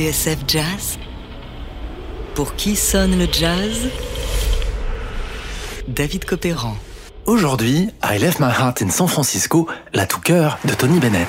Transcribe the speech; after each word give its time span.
TSF 0.00 0.38
Jazz 0.48 0.98
Pour 2.34 2.54
qui 2.54 2.74
sonne 2.74 3.18
le 3.18 3.26
jazz? 3.30 3.90
David 5.88 6.24
Copéran. 6.24 6.74
Aujourd'hui, 7.26 7.90
I 8.02 8.18
Left 8.18 8.40
My 8.40 8.46
Heart 8.46 8.80
in 8.80 8.88
San 8.88 9.08
Francisco, 9.08 9.68
la 9.92 10.06
tout 10.06 10.20
cœur 10.20 10.58
de 10.64 10.72
Tony 10.72 11.00
Bennett. 11.00 11.28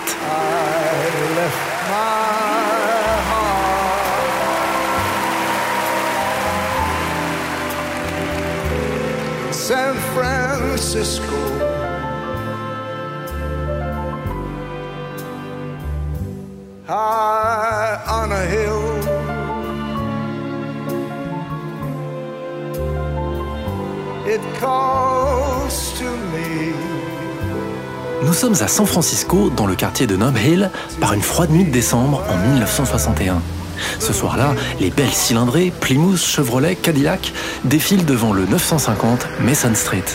San 9.51 9.95
Francisco. 10.15 11.35
Nous 28.23 28.33
sommes 28.33 28.55
à 28.61 28.67
San 28.67 28.85
Francisco, 28.85 29.49
dans 29.49 29.65
le 29.65 29.75
quartier 29.75 30.07
de 30.07 30.15
Nob 30.15 30.37
Hill, 30.37 30.69
par 30.99 31.13
une 31.13 31.21
froide 31.21 31.49
nuit 31.49 31.65
de 31.65 31.71
décembre 31.71 32.23
en 32.29 32.37
1961. 32.37 33.41
Ce 33.99 34.13
soir-là, 34.13 34.53
les 34.79 34.89
belles 34.89 35.11
cylindrées, 35.11 35.73
Plymouth, 35.81 36.19
Chevrolet, 36.19 36.75
Cadillac 36.75 37.33
défilent 37.63 38.05
devant 38.05 38.33
le 38.33 38.45
950 38.45 39.27
Mason 39.41 39.73
Street. 39.73 40.05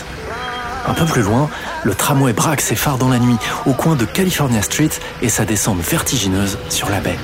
Un 0.87 0.93
peu 0.93 1.05
plus 1.05 1.21
loin, 1.21 1.49
le 1.83 1.93
tramway 1.93 2.31
braque 2.31 2.61
ses 2.61 2.75
phares 2.75 2.97
dans 2.97 3.09
la 3.09 3.19
nuit 3.19 3.37
au 3.65 3.73
coin 3.73 3.95
de 3.95 4.05
California 4.05 4.61
Street 4.61 4.89
et 5.21 5.29
sa 5.29 5.43
descente 5.43 5.79
vertigineuse 5.79 6.57
sur 6.69 6.89
la 6.89 7.01
baie. 7.01 7.17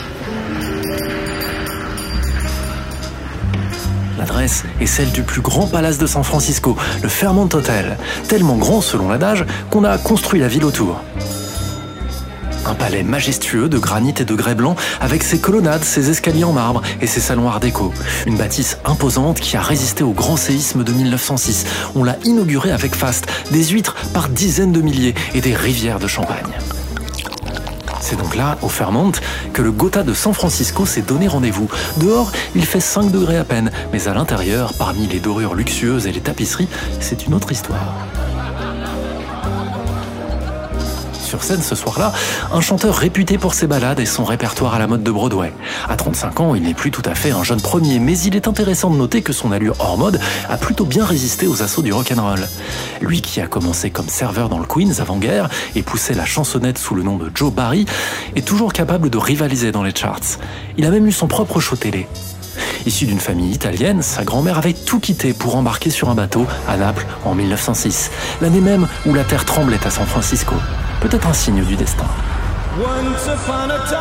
L'adresse 4.24 4.64
est 4.80 4.86
celle 4.86 5.12
du 5.12 5.22
plus 5.22 5.42
grand 5.42 5.68
palace 5.68 5.98
de 5.98 6.08
San 6.08 6.24
Francisco, 6.24 6.78
le 7.02 7.10
Fairmont 7.10 7.50
Hotel, 7.52 7.98
tellement 8.30 8.56
grand 8.56 8.80
selon 8.80 9.10
l'adage 9.10 9.44
qu'on 9.70 9.84
a 9.84 9.98
construit 9.98 10.40
la 10.40 10.48
ville 10.48 10.64
autour. 10.64 11.02
Un 12.66 12.74
palais 12.74 13.04
majestueux 13.04 13.68
de 13.68 13.78
granit 13.78 14.14
et 14.20 14.24
de 14.24 14.34
grès 14.34 14.56
blanc 14.56 14.78
avec 15.02 15.24
ses 15.24 15.40
colonnades, 15.40 15.84
ses 15.84 16.10
escaliers 16.10 16.46
en 16.46 16.54
marbre 16.54 16.82
et 17.02 17.06
ses 17.06 17.20
salons 17.20 17.50
art 17.50 17.60
déco. 17.60 17.92
Une 18.26 18.38
bâtisse 18.38 18.78
imposante 18.86 19.42
qui 19.42 19.58
a 19.58 19.62
résisté 19.62 20.06
au 20.06 20.12
grand 20.12 20.38
séisme 20.38 20.86
de 20.86 20.94
1906. 20.94 21.66
On 21.94 22.06
l'a 22.06 22.16
inauguré 22.24 22.72
avec 22.72 22.96
faste, 22.96 23.28
des 23.52 23.66
huîtres 23.66 23.98
par 24.14 24.30
dizaines 24.30 24.72
de 24.72 24.80
milliers 24.80 25.16
et 25.34 25.42
des 25.42 25.54
rivières 25.54 26.00
de 26.00 26.08
champagne. 26.08 26.54
C'est 28.04 28.18
donc 28.18 28.36
là, 28.36 28.58
au 28.62 28.68
Fairmont, 28.68 29.14
que 29.54 29.62
le 29.62 29.72
Gotha 29.72 30.04
de 30.04 30.14
San 30.14 30.34
Francisco 30.34 30.86
s'est 30.86 31.04
donné 31.04 31.30
rendez-vous. 31.30 31.70
Dehors, 31.98 32.34
il 32.54 32.66
fait 32.66 32.82
5 32.82 33.10
degrés 33.12 33.38
à 33.38 33.46
peine, 33.46 33.72
mais 33.94 34.10
à 34.10 34.14
l'intérieur, 34.14 34.74
parmi 34.78 35.08
les 35.08 35.22
dorures 35.22 35.56
luxueuses 35.56 36.06
et 36.06 36.12
les 36.12 36.20
tapisseries, 36.20 36.68
c'est 37.00 37.26
une 37.26 37.34
autre 37.34 37.54
histoire. 37.54 37.96
Sur 41.34 41.44
scène 41.44 41.64
ce 41.64 41.74
soir-là, 41.74 42.14
un 42.54 42.62
chanteur 42.62 42.96
réputé 42.96 43.40
pour 43.40 43.56
ses 43.56 43.66
ballades 43.66 44.00
et 44.00 44.06
son 44.06 44.24
répertoire 44.24 44.76
à 44.76 44.78
la 44.78 44.86
mode 44.86 45.02
de 45.02 45.10
Broadway. 45.10 45.52
À 45.90 45.96
35 45.96 46.40
ans, 46.42 46.54
il 46.54 46.62
n'est 46.62 46.76
plus 46.76 46.92
tout 46.92 47.02
à 47.06 47.16
fait 47.16 47.32
un 47.32 47.42
jeune 47.42 47.60
premier, 47.60 47.98
mais 47.98 48.16
il 48.20 48.36
est 48.36 48.48
intéressant 48.48 48.92
de 48.92 48.98
noter 48.98 49.24
que 49.24 49.34
son 49.34 49.52
allure 49.52 49.76
hors 49.80 49.98
mode 49.98 50.20
a 50.48 50.58
plutôt 50.58 50.86
bien 50.86 51.04
résisté 51.04 51.48
aux 51.48 51.64
assauts 51.64 51.82
du 51.82 51.92
rock'n'roll. 51.92 52.48
Lui 53.02 53.24
qui 53.24 53.42
a 53.42 53.48
commencé 53.48 53.90
comme 53.90 54.10
serveur 54.10 54.48
dans 54.48 54.60
le 54.60 54.68
Queens 54.68 55.00
avant-guerre 55.00 55.50
et 55.76 55.82
poussé 55.82 56.14
la 56.14 56.24
chansonnette 56.24 56.78
sous 56.78 56.94
le 56.94 57.02
nom 57.02 57.18
de 57.18 57.32
Joe 57.34 57.52
Barry, 57.52 57.88
est 58.36 58.46
toujours 58.46 58.72
capable 58.72 59.10
de 59.10 59.18
rivaliser 59.18 59.72
dans 59.72 59.82
les 59.82 59.96
charts. 59.96 60.38
Il 60.78 60.86
a 60.86 60.92
même 60.92 61.08
eu 61.08 61.12
son 61.12 61.26
propre 61.26 61.60
show 61.60 61.76
télé. 61.76 62.08
Issu 62.86 63.08
d'une 63.08 63.20
famille 63.20 63.52
italienne, 63.52 64.04
sa 64.04 64.24
grand-mère 64.24 64.60
avait 64.60 64.74
tout 64.74 65.00
quitté 65.00 65.34
pour 65.34 65.56
embarquer 65.56 65.90
sur 65.90 66.12
un 66.12 66.16
bateau 66.16 66.46
à 66.68 66.78
Naples 66.78 67.08
en 67.26 67.34
1906, 67.34 68.12
l'année 68.40 68.62
même 68.62 68.88
où 69.08 69.16
la 69.16 69.24
terre 69.24 69.46
tremblait 69.46 69.84
à 69.84 69.90
San 69.90 70.06
Francisco. 70.06 70.54
Peut-être 71.04 71.28
un 71.28 71.34
signe 71.34 71.64
du 71.66 71.76
destin. 71.76 72.06
Once 72.80 73.28
upon 73.28 73.70
a 73.70 73.78
time, 73.90 74.00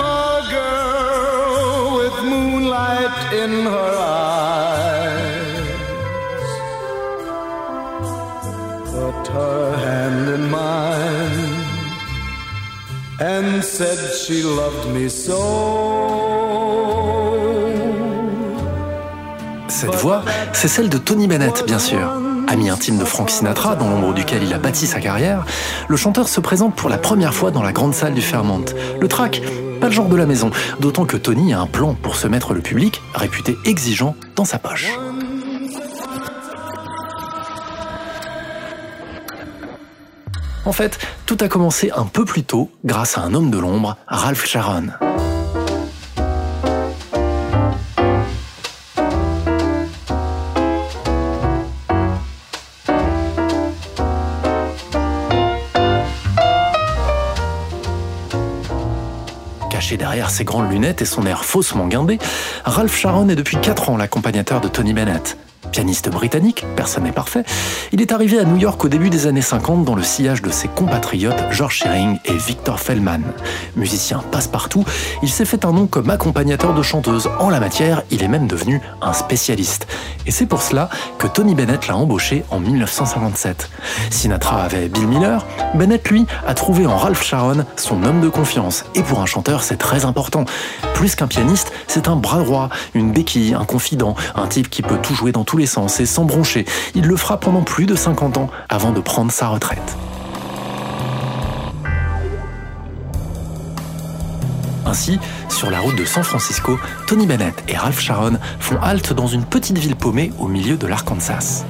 a 0.00 0.42
girl 0.50 1.98
with 1.98 2.16
moonlight 2.24 3.16
in 3.32 3.64
her 3.64 3.94
eyes 3.96 4.48
put 8.92 9.28
her 9.28 9.76
hand 9.86 10.28
in 10.28 10.50
mine 10.50 11.64
and 13.20 13.62
said 13.62 13.98
she 14.14 14.42
loved 14.42 14.88
me 14.92 15.08
so. 15.08 15.38
Cette 19.68 19.94
voix, 19.94 20.22
c'est 20.52 20.66
celle 20.66 20.88
de 20.88 20.98
Tony 20.98 21.28
Bennett, 21.28 21.64
bien 21.66 21.78
sûr. 21.78 22.27
Ami 22.50 22.70
intime 22.70 22.96
de 22.96 23.04
Frank 23.04 23.28
Sinatra, 23.28 23.76
dans 23.76 23.90
l'ombre 23.90 24.14
duquel 24.14 24.42
il 24.42 24.54
a 24.54 24.58
bâti 24.58 24.86
sa 24.86 25.00
carrière, 25.00 25.44
le 25.86 25.96
chanteur 25.98 26.28
se 26.28 26.40
présente 26.40 26.74
pour 26.74 26.88
la 26.88 26.96
première 26.96 27.34
fois 27.34 27.50
dans 27.50 27.62
la 27.62 27.72
grande 27.72 27.94
salle 27.94 28.14
du 28.14 28.22
Fairmont. 28.22 28.64
Le 28.98 29.06
track, 29.06 29.42
pas 29.82 29.88
le 29.88 29.92
genre 29.92 30.08
de 30.08 30.16
la 30.16 30.24
maison, 30.24 30.50
d'autant 30.80 31.04
que 31.04 31.18
Tony 31.18 31.52
a 31.52 31.60
un 31.60 31.66
plan 31.66 31.92
pour 31.92 32.16
se 32.16 32.26
mettre 32.26 32.54
le 32.54 32.62
public, 32.62 33.02
réputé 33.14 33.58
exigeant, 33.66 34.16
dans 34.34 34.46
sa 34.46 34.58
poche. 34.58 34.90
En 40.64 40.72
fait, 40.72 40.98
tout 41.26 41.36
a 41.42 41.48
commencé 41.48 41.90
un 41.94 42.04
peu 42.04 42.24
plus 42.24 42.44
tôt 42.44 42.70
grâce 42.82 43.18
à 43.18 43.20
un 43.20 43.34
homme 43.34 43.50
de 43.50 43.58
l'ombre, 43.58 43.98
Ralph 44.06 44.46
Sharon. 44.46 44.88
Derrière 59.96 60.30
ses 60.30 60.44
grandes 60.44 60.70
lunettes 60.70 61.00
et 61.02 61.06
son 61.06 61.24
air 61.24 61.44
faussement 61.44 61.88
guindé, 61.88 62.18
Ralph 62.64 62.96
Sharon 62.96 63.28
est 63.30 63.36
depuis 63.36 63.56
4 63.56 63.90
ans 63.90 63.96
l'accompagnateur 63.96 64.60
de 64.60 64.68
Tony 64.68 64.92
Bennett. 64.92 65.38
Pianiste 65.70 66.10
britannique, 66.10 66.64
personne 66.76 67.04
n'est 67.04 67.12
parfait, 67.12 67.44
il 67.92 68.00
est 68.00 68.12
arrivé 68.12 68.38
à 68.38 68.44
New 68.44 68.56
York 68.56 68.84
au 68.84 68.88
début 68.88 69.10
des 69.10 69.26
années 69.26 69.42
50 69.42 69.84
dans 69.84 69.94
le 69.94 70.02
sillage 70.02 70.42
de 70.42 70.50
ses 70.50 70.68
compatriotes 70.68 71.36
George 71.50 71.76
Shearing 71.76 72.18
et 72.24 72.34
Victor 72.34 72.80
Feldman. 72.80 73.22
Musicien 73.76 74.22
passe-partout, 74.30 74.84
il 75.22 75.28
s'est 75.28 75.44
fait 75.44 75.64
un 75.64 75.72
nom 75.72 75.86
comme 75.86 76.10
accompagnateur 76.10 76.74
de 76.74 76.82
chanteuses. 76.82 77.28
En 77.38 77.50
la 77.50 77.60
matière, 77.60 78.02
il 78.10 78.22
est 78.22 78.28
même 78.28 78.46
devenu 78.46 78.80
un 79.02 79.12
spécialiste. 79.12 79.86
Et 80.26 80.30
c'est 80.30 80.46
pour 80.46 80.62
cela 80.62 80.88
que 81.18 81.26
Tony 81.26 81.54
Bennett 81.54 81.86
l'a 81.86 81.96
embauché 81.96 82.44
en 82.50 82.60
1957. 82.60 83.70
Sinatra 84.10 84.62
avait 84.62 84.88
Bill 84.88 85.06
Miller, 85.06 85.44
Bennett 85.74 86.08
lui 86.08 86.26
a 86.46 86.54
trouvé 86.54 86.86
en 86.86 86.96
Ralph 86.96 87.22
Sharon 87.22 87.64
son 87.76 88.02
homme 88.04 88.20
de 88.20 88.28
confiance. 88.28 88.84
Et 88.94 89.02
pour 89.02 89.20
un 89.20 89.26
chanteur, 89.26 89.62
c'est 89.62 89.76
très 89.76 90.04
important. 90.04 90.44
Plus 90.94 91.14
qu'un 91.14 91.26
pianiste, 91.26 91.72
c'est 91.86 92.08
un 92.08 92.16
bras 92.16 92.42
droit, 92.42 92.70
une 92.94 93.12
béquille, 93.12 93.54
un 93.54 93.64
confident, 93.64 94.16
un 94.34 94.46
type 94.46 94.70
qui 94.70 94.82
peut 94.82 94.98
tout 95.02 95.14
jouer 95.14 95.32
dans 95.32 95.44
tous 95.44 95.57
et 95.60 96.06
sans 96.06 96.24
broncher. 96.24 96.64
Il 96.94 97.06
le 97.06 97.16
fera 97.16 97.38
pendant 97.38 97.62
plus 97.62 97.86
de 97.86 97.94
50 97.94 98.38
ans 98.38 98.50
avant 98.68 98.92
de 98.92 99.00
prendre 99.00 99.32
sa 99.32 99.48
retraite. 99.48 99.96
Ainsi, 104.86 105.18
sur 105.50 105.70
la 105.70 105.80
route 105.80 105.96
de 105.96 106.04
San 106.06 106.22
Francisco, 106.22 106.78
Tony 107.06 107.26
Bennett 107.26 107.62
et 107.68 107.76
Ralph 107.76 108.00
Sharon 108.00 108.38
font 108.58 108.80
halte 108.80 109.12
dans 109.12 109.26
une 109.26 109.44
petite 109.44 109.76
ville 109.76 109.96
paumée 109.96 110.32
au 110.38 110.48
milieu 110.48 110.76
de 110.76 110.86
l'Arkansas. 110.86 111.64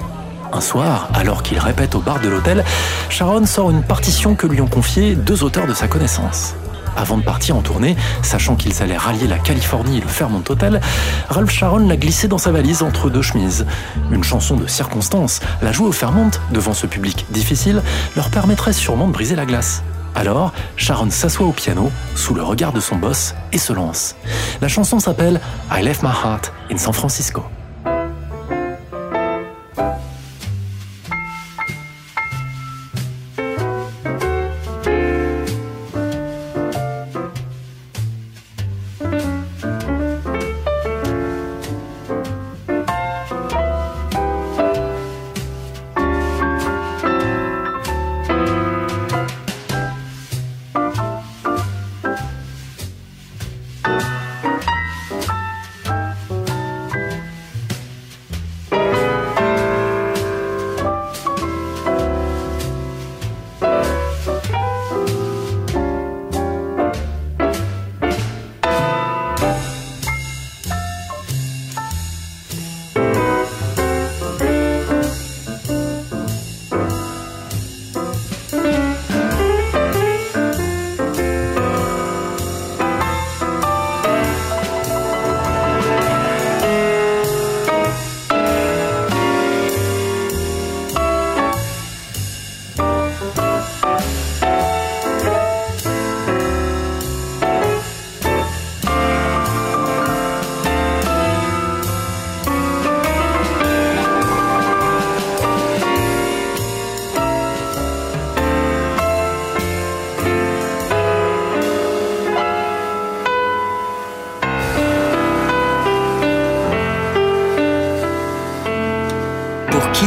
Un 0.53 0.61
soir, 0.61 1.09
alors 1.15 1.43
qu'il 1.43 1.59
répète 1.59 1.95
au 1.95 2.01
bar 2.01 2.21
de 2.21 2.29
l'hôtel, 2.29 2.65
Sharon 3.11 3.45
sort 3.45 3.71
une 3.71 3.83
partition 3.83 4.35
que 4.35 4.47
lui 4.47 4.61
ont 4.61 4.69
confiée 4.69 5.15
deux 5.15 5.43
auteurs 5.43 5.67
de 5.67 5.75
sa 5.75 5.89
connaissance. 5.89 6.55
Avant 6.99 7.17
de 7.17 7.23
partir 7.23 7.57
en 7.57 7.63
tournée, 7.63 7.97
sachant 8.23 8.57
qu'ils 8.57 8.83
allaient 8.83 8.97
rallier 8.97 9.29
la 9.29 9.39
Californie 9.39 9.99
et 9.99 10.01
le 10.01 10.09
Fairmont 10.09 10.43
Hotel, 10.49 10.81
Ralph 11.29 11.51
Sharon 11.51 11.87
l'a 11.87 11.97
glissé 11.97 12.27
dans 12.27 12.39
sa 12.39 12.51
valise 12.51 12.83
entre 12.83 13.09
deux 13.09 13.23
chemises. 13.23 13.67
Une 14.11 14.25
chanson 14.25 14.57
de 14.57 14.67
circonstance, 14.67 15.39
la 15.63 15.71
jouer 15.71 15.87
au 15.87 15.93
Fairmont, 15.93 16.33
devant 16.51 16.75
ce 16.75 16.89
public 16.89 17.25
difficile, 17.31 17.83
leur 18.17 18.31
permettrait 18.31 18.73
sûrement 18.73 19.07
de 19.07 19.13
briser 19.13 19.37
la 19.37 19.47
glace. 19.47 19.85
Alors, 20.17 20.53
Sharon 20.77 21.11
s'assoit 21.11 21.47
au 21.47 21.53
piano, 21.53 21.93
sous 22.17 22.35
le 22.35 22.43
regard 22.43 22.73
de 22.73 22.81
son 22.81 22.97
boss, 22.97 23.37
et 23.53 23.59
se 23.59 23.73
lance. 23.73 24.17
La 24.61 24.67
chanson 24.67 24.99
s'appelle 24.99 25.41
I 25.71 25.85
Left 25.85 26.03
My 26.03 26.09
Heart 26.09 26.53
in 26.73 26.79
San 26.79 26.93
Francisco. 26.93 27.45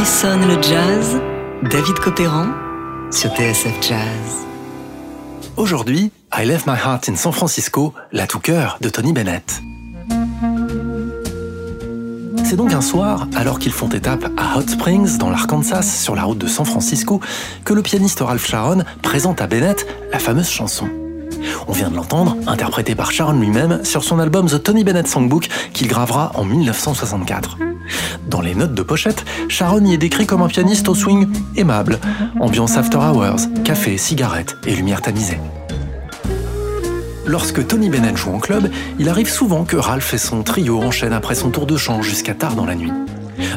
Sonne 0.04 0.48
le 0.48 0.60
jazz 0.60 1.20
David 1.70 1.98
Copéran 2.00 2.46
sur 3.12 3.30
TSF 3.36 3.72
Jazz. 3.80 4.46
Aujourd'hui, 5.56 6.10
I 6.36 6.44
Left 6.44 6.66
My 6.66 6.74
Heart 6.74 7.08
in 7.08 7.14
San 7.14 7.32
Francisco, 7.32 7.94
la 8.10 8.26
tout 8.26 8.40
cœur 8.40 8.78
de 8.80 8.88
Tony 8.88 9.12
Bennett. 9.12 9.62
C'est 12.44 12.56
donc 12.56 12.72
un 12.72 12.80
soir, 12.80 13.28
alors 13.36 13.60
qu'ils 13.60 13.72
font 13.72 13.88
étape 13.90 14.24
à 14.36 14.58
Hot 14.58 14.66
Springs, 14.66 15.18
dans 15.18 15.30
l'Arkansas, 15.30 15.82
sur 15.82 16.16
la 16.16 16.24
route 16.24 16.38
de 16.38 16.48
San 16.48 16.66
Francisco, 16.66 17.20
que 17.64 17.72
le 17.72 17.82
pianiste 17.82 18.20
Ralph 18.20 18.44
Sharon 18.44 18.82
présente 19.02 19.40
à 19.40 19.46
Bennett 19.46 19.86
la 20.12 20.18
fameuse 20.18 20.50
chanson. 20.50 20.88
On 21.68 21.72
vient 21.72 21.90
de 21.90 21.96
l'entendre, 21.96 22.36
interprétée 22.46 22.94
par 22.94 23.10
Sharon 23.10 23.38
lui-même 23.38 23.84
sur 23.84 24.04
son 24.04 24.18
album 24.18 24.46
The 24.46 24.62
Tony 24.62 24.84
Bennett 24.84 25.08
Songbook 25.08 25.48
qu'il 25.72 25.88
gravera 25.88 26.32
en 26.34 26.44
1964. 26.44 27.58
Dans 28.28 28.40
les 28.40 28.54
notes 28.54 28.74
de 28.74 28.82
pochette, 28.82 29.24
Sharon 29.48 29.84
y 29.84 29.94
est 29.94 29.98
décrit 29.98 30.26
comme 30.26 30.42
un 30.42 30.48
pianiste 30.48 30.88
au 30.88 30.94
swing 30.94 31.28
aimable, 31.56 31.98
ambiance 32.40 32.76
after 32.76 32.98
hours, 32.98 33.48
café, 33.64 33.98
cigarettes 33.98 34.56
et 34.66 34.74
lumière 34.74 35.02
tamisée. 35.02 35.38
Lorsque 37.26 37.66
Tony 37.66 37.88
Bennett 37.88 38.16
joue 38.16 38.32
en 38.32 38.38
club, 38.38 38.70
il 38.98 39.08
arrive 39.08 39.30
souvent 39.30 39.64
que 39.64 39.76
Ralph 39.76 40.12
et 40.12 40.18
son 40.18 40.42
trio 40.42 40.82
enchaînent 40.82 41.12
après 41.12 41.34
son 41.34 41.50
tour 41.50 41.66
de 41.66 41.76
chant 41.76 42.02
jusqu'à 42.02 42.34
tard 42.34 42.54
dans 42.54 42.66
la 42.66 42.74
nuit. 42.74 42.92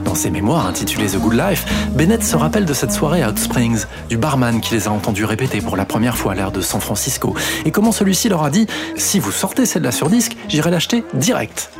Dans 0.03 0.15
ses 0.15 0.29
mémoires 0.29 0.67
intitulées 0.67 1.07
The 1.07 1.17
Good 1.17 1.33
Life, 1.33 1.65
Bennett 1.91 2.23
se 2.23 2.35
rappelle 2.35 2.65
de 2.65 2.73
cette 2.73 2.91
soirée 2.91 3.23
à 3.23 3.29
Hot 3.29 3.37
Springs, 3.37 3.85
du 4.09 4.17
barman 4.17 4.61
qui 4.61 4.73
les 4.73 4.87
a 4.87 4.91
entendus 4.91 5.25
répéter 5.25 5.61
pour 5.61 5.77
la 5.77 5.85
première 5.85 6.17
fois 6.17 6.33
à 6.33 6.35
l'air 6.35 6.51
de 6.51 6.61
San 6.61 6.81
Francisco, 6.81 7.35
et 7.65 7.71
comment 7.71 7.91
celui-ci 7.91 8.29
leur 8.29 8.43
a 8.43 8.49
dit 8.49 8.67
Si 8.95 9.19
vous 9.19 9.31
sortez 9.31 9.65
celle-là 9.65 9.91
sur 9.91 10.09
disque, 10.09 10.35
j'irai 10.47 10.71
l'acheter 10.71 11.03
direct. 11.13 11.71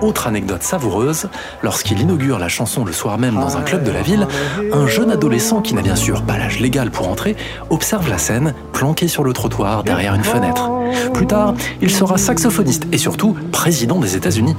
Autre 0.00 0.26
anecdote 0.26 0.62
savoureuse, 0.62 1.28
lorsqu'il 1.62 2.00
inaugure 2.00 2.38
la 2.38 2.48
chanson 2.48 2.84
le 2.84 2.92
soir 2.92 3.18
même 3.18 3.34
dans 3.34 3.56
un 3.56 3.62
club 3.62 3.84
de 3.84 3.90
la 3.90 4.02
ville, 4.02 4.26
un 4.72 4.86
jeune 4.86 5.10
adolescent 5.10 5.60
qui 5.60 5.74
n'a 5.74 5.82
bien 5.82 5.96
sûr 5.96 6.22
pas 6.22 6.38
l'âge 6.38 6.58
légal 6.58 6.90
pour 6.90 7.08
entrer, 7.08 7.36
observe 7.68 8.08
la 8.08 8.18
scène, 8.18 8.54
planqué 8.72 9.08
sur 9.08 9.24
le 9.24 9.32
trottoir 9.32 9.84
derrière 9.84 10.14
une 10.14 10.24
fenêtre. 10.24 10.70
Plus 11.12 11.26
tard, 11.26 11.54
il 11.82 11.90
sera 11.90 12.16
saxophoniste 12.16 12.86
et 12.92 12.98
surtout 12.98 13.36
président 13.52 13.98
des 13.98 14.16
États-Unis. 14.16 14.56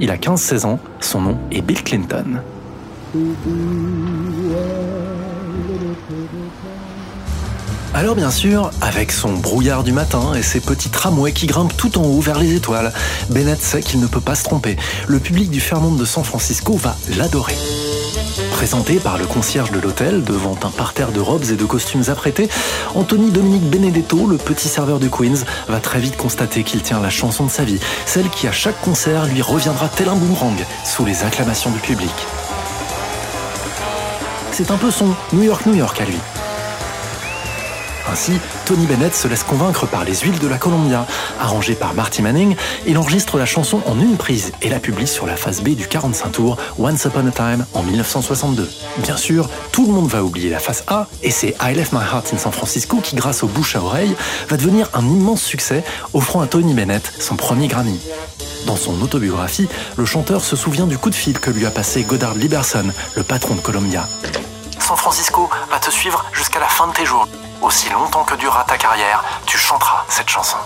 Il 0.00 0.10
a 0.10 0.16
15-16 0.16 0.64
ans, 0.64 0.78
son 1.00 1.20
nom 1.20 1.38
est 1.50 1.60
Bill 1.60 1.82
Clinton. 1.82 2.40
Alors 7.94 8.14
bien 8.14 8.30
sûr, 8.30 8.70
avec 8.80 9.10
son 9.12 9.32
brouillard 9.32 9.82
du 9.82 9.92
matin 9.92 10.34
et 10.34 10.42
ses 10.42 10.60
petits 10.60 10.90
tramways 10.90 11.32
qui 11.32 11.46
grimpent 11.46 11.76
tout 11.76 11.98
en 11.98 12.02
haut 12.02 12.20
vers 12.20 12.38
les 12.38 12.54
étoiles, 12.54 12.92
Bennett 13.30 13.60
sait 13.60 13.80
qu'il 13.80 14.00
ne 14.00 14.06
peut 14.06 14.20
pas 14.20 14.34
se 14.34 14.44
tromper. 14.44 14.76
Le 15.06 15.18
public 15.18 15.50
du 15.50 15.60
Fairmont 15.60 15.94
de 15.94 16.04
San 16.04 16.22
Francisco 16.22 16.76
va 16.76 16.96
l'adorer. 17.16 17.56
Présenté 18.52 18.96
par 18.96 19.18
le 19.18 19.26
concierge 19.26 19.70
de 19.70 19.80
l'hôtel 19.80 20.22
devant 20.22 20.56
un 20.62 20.70
parterre 20.70 21.12
de 21.12 21.20
robes 21.20 21.44
et 21.50 21.56
de 21.56 21.64
costumes 21.64 22.04
apprêtés, 22.08 22.48
Anthony 22.94 23.30
Dominique 23.30 23.68
Benedetto, 23.70 24.26
le 24.26 24.36
petit 24.36 24.68
serveur 24.68 24.98
du 24.98 25.10
Queens, 25.10 25.44
va 25.68 25.80
très 25.80 26.00
vite 26.00 26.16
constater 26.16 26.64
qu'il 26.64 26.82
tient 26.82 27.00
la 27.00 27.10
chanson 27.10 27.46
de 27.46 27.50
sa 27.50 27.64
vie, 27.64 27.80
celle 28.04 28.28
qui 28.30 28.46
à 28.46 28.52
chaque 28.52 28.80
concert 28.80 29.26
lui 29.26 29.42
reviendra 29.42 29.88
tel 29.88 30.08
un 30.08 30.16
boomerang 30.16 30.58
sous 30.84 31.04
les 31.04 31.22
acclamations 31.22 31.70
du 31.70 31.78
public. 31.78 32.10
C'est 34.52 34.70
un 34.70 34.76
peu 34.76 34.90
son 34.90 35.14
New 35.32 35.44
York 35.44 35.64
New 35.66 35.74
York 35.74 36.00
à 36.00 36.04
lui. 36.04 36.18
Ainsi, 38.10 38.32
Tony 38.64 38.86
Bennett 38.86 39.14
se 39.14 39.28
laisse 39.28 39.42
convaincre 39.42 39.86
par 39.86 40.04
les 40.04 40.14
huiles 40.14 40.38
de 40.38 40.48
la 40.48 40.56
Columbia. 40.56 41.06
Arrangé 41.40 41.74
par 41.74 41.94
Marty 41.94 42.22
Manning, 42.22 42.56
il 42.86 42.96
enregistre 42.96 43.36
la 43.36 43.46
chanson 43.46 43.80
en 43.86 43.98
une 44.00 44.16
prise 44.16 44.52
et 44.62 44.68
la 44.68 44.78
publie 44.78 45.06
sur 45.06 45.26
la 45.26 45.36
phase 45.36 45.60
B 45.60 45.70
du 45.70 45.86
45 45.86 46.32
tours 46.32 46.56
Once 46.78 47.04
Upon 47.04 47.26
a 47.26 47.30
Time 47.30 47.66
en 47.74 47.82
1962. 47.82 48.68
Bien 48.98 49.16
sûr, 49.16 49.48
tout 49.72 49.86
le 49.86 49.92
monde 49.92 50.08
va 50.08 50.24
oublier 50.24 50.48
la 50.50 50.58
phase 50.58 50.84
A 50.86 51.06
et 51.22 51.30
c'est 51.30 51.54
I 51.60 51.74
Left 51.74 51.92
My 51.92 51.98
Heart 51.98 52.32
in 52.32 52.38
San 52.38 52.52
Francisco 52.52 52.98
qui, 53.02 53.16
grâce 53.16 53.42
au 53.42 53.46
bouche 53.46 53.76
à 53.76 53.82
oreille, 53.82 54.14
va 54.48 54.56
devenir 54.56 54.88
un 54.94 55.04
immense 55.04 55.42
succès, 55.42 55.84
offrant 56.14 56.40
à 56.40 56.46
Tony 56.46 56.72
Bennett 56.74 57.12
son 57.18 57.36
premier 57.36 57.68
Grammy. 57.68 58.00
Dans 58.66 58.76
son 58.76 59.00
autobiographie, 59.02 59.68
le 59.96 60.04
chanteur 60.04 60.42
se 60.42 60.56
souvient 60.56 60.86
du 60.86 60.98
coup 60.98 61.10
de 61.10 61.14
fil 61.14 61.38
que 61.38 61.50
lui 61.50 61.66
a 61.66 61.70
passé 61.70 62.02
Goddard 62.02 62.34
Liberson, 62.34 62.86
le 63.16 63.22
patron 63.22 63.54
de 63.54 63.60
Columbia. 63.60 64.06
San 64.88 64.96
Francisco 64.96 65.50
va 65.70 65.78
te 65.78 65.90
suivre 65.90 66.24
jusqu'à 66.32 66.60
la 66.60 66.66
fin 66.66 66.86
de 66.86 66.94
tes 66.94 67.04
jours. 67.04 67.28
Aussi 67.60 67.90
longtemps 67.90 68.24
que 68.24 68.34
durera 68.36 68.64
ta 68.66 68.78
carrière, 68.78 69.22
tu 69.44 69.58
chanteras 69.58 70.06
cette 70.08 70.30
chanson. 70.30 70.56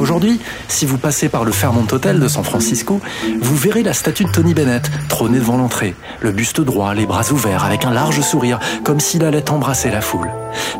Aujourd'hui, 0.00 0.40
si 0.66 0.86
vous 0.86 0.96
passez 0.96 1.28
par 1.28 1.44
le 1.44 1.52
Fairmont 1.52 1.86
Hotel 1.92 2.18
de 2.18 2.26
San 2.26 2.42
Francisco, 2.42 3.02
vous 3.38 3.54
verrez 3.54 3.82
la 3.82 3.92
statue 3.92 4.24
de 4.24 4.30
Tony 4.30 4.54
Bennett 4.54 4.90
trôner 5.10 5.40
devant 5.40 5.58
l'entrée, 5.58 5.94
le 6.20 6.32
buste 6.32 6.62
droit, 6.62 6.94
les 6.94 7.04
bras 7.04 7.32
ouverts, 7.32 7.64
avec 7.64 7.84
un 7.84 7.90
large 7.90 8.22
sourire, 8.22 8.58
comme 8.82 8.98
s'il 8.98 9.26
allait 9.26 9.50
embrasser 9.50 9.90
la 9.90 10.00
foule. 10.00 10.30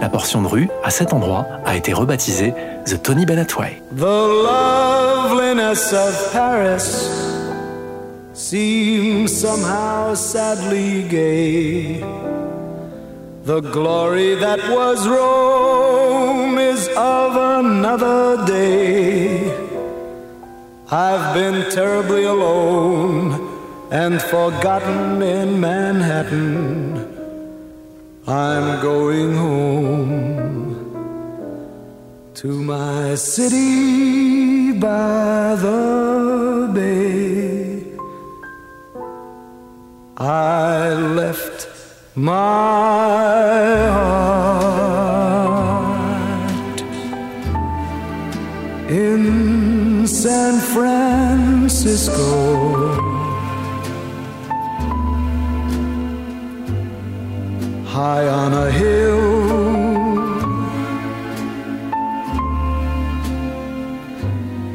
La 0.00 0.09
portion 0.09 0.41
de 0.41 0.47
rue, 0.47 0.71
à 0.85 0.88
cet 0.88 1.12
endroit, 1.12 1.47
a 1.67 1.77
été 1.77 1.93
rebaptisée 1.93 2.55
The 2.87 3.03
Tony 3.03 3.27
Bennett 3.27 3.55
Way. 3.59 3.83
The 3.95 4.00
loveliness 4.00 5.93
of 5.93 6.33
Paris 6.33 7.27
seems 8.38 9.37
somehow 9.37 10.14
sadly 10.14 11.02
gay. 11.09 11.99
The 13.42 13.61
glory 13.61 14.37
that 14.37 14.61
was 14.71 15.09
Rome 15.09 16.57
is 16.57 16.88
of 16.97 17.35
another 17.35 18.47
day. 18.47 19.50
I've 20.88 21.35
been 21.35 21.68
terribly 21.73 22.25
alone 22.25 23.33
and 23.90 24.23
forgotten 24.23 25.21
in 25.21 25.59
Manhattan. 25.59 26.97
I'm 28.25 28.80
going 28.80 29.35
home 29.35 30.78
to 32.35 32.62
my 32.62 33.16
city 33.16 34.78
by 34.78 35.57
the 35.57 36.71
bay. 36.73 37.27
I 40.21 40.95
left 40.95 41.69
my 42.17 42.33
heart 43.95 44.51
in 48.91 50.09
San 50.09 50.59
Francisco. 50.75 52.17
High 57.87 58.27
on 58.27 58.55
a 58.55 58.71
hill, 58.73 59.29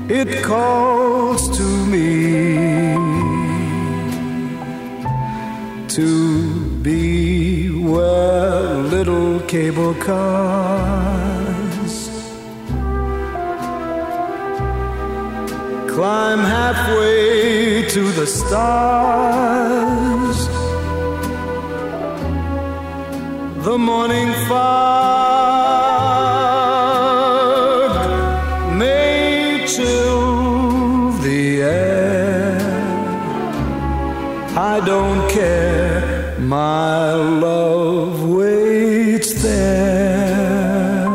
it 0.10 0.42
calls 0.42 1.03
to 5.96 6.60
be 6.82 7.70
where 7.70 8.64
little 8.96 9.40
cable 9.42 9.94
cars 9.96 10.94
climb 15.94 16.40
halfway 16.40 17.88
to 17.90 18.12
the 18.14 18.26
stars. 18.26 18.80
The 23.68 23.78
morning 23.78 24.34
fog 24.48 25.44
may 28.80 29.64
chill 29.68 31.12
the 31.28 31.62
air. 31.62 32.04
I 34.56 34.80
don't 34.84 35.13
my 36.54 37.14
love 37.46 38.16
waits 38.38 39.32
there 39.42 41.10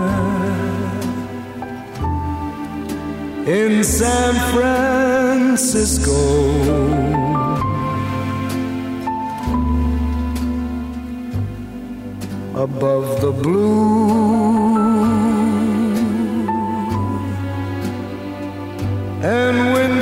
in 3.47 3.85
San 3.85 4.35
Francisco. 4.52 6.21
Above 12.66 13.09
the 13.25 13.33
blue 13.42 14.09
and 19.37 19.57
windy 19.75 19.98